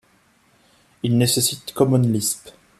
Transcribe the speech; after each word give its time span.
Il 1.03 1.15
nécessite 1.15 1.73
Common 1.75 1.99
Lisp. 2.01 2.49